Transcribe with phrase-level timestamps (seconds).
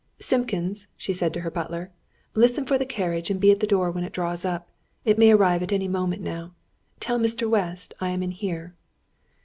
[0.19, 1.91] "Simpkins," she said to her butler,
[2.33, 4.67] "listen for the carriage and be at the door when it draws up.
[5.05, 6.55] It may arrive at any moment now.
[6.99, 7.47] Tell Mr.
[7.47, 8.73] West I am in here."